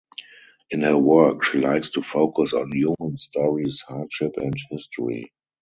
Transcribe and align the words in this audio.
In 0.71 0.81
her 0.81 0.97
work, 0.97 1.43
she 1.43 1.59
likes 1.59 1.91
to 1.91 2.01
focus 2.01 2.53
on 2.53 2.71
human 2.71 3.17
stories, 3.17 3.81
hardship 3.87 4.33
and 4.37 4.55
history. 4.71 5.31